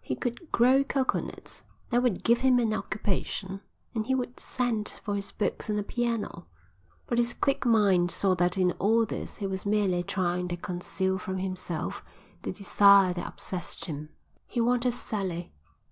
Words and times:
He 0.00 0.14
could 0.14 0.52
grow 0.52 0.84
coconuts; 0.84 1.64
that 1.90 2.04
would 2.04 2.22
give 2.22 2.42
him 2.42 2.60
an 2.60 2.72
occupation; 2.72 3.62
and 3.96 4.06
he 4.06 4.14
would 4.14 4.38
send 4.38 5.00
for 5.02 5.16
his 5.16 5.32
books 5.32 5.68
and 5.68 5.76
a 5.76 5.82
piano; 5.82 6.46
but 7.08 7.18
his 7.18 7.34
quick 7.34 7.66
mind 7.66 8.12
saw 8.12 8.36
that 8.36 8.56
in 8.56 8.70
all 8.78 9.04
this 9.04 9.38
he 9.38 9.46
was 9.48 9.66
merely 9.66 10.04
trying 10.04 10.46
to 10.46 10.56
conceal 10.56 11.18
from 11.18 11.38
himself 11.38 12.04
the 12.42 12.52
desire 12.52 13.12
which 13.12 13.26
obsessed 13.26 13.86
him. 13.86 14.10
He 14.46 14.60
wanted 14.60 14.92
Sally. 14.92 15.52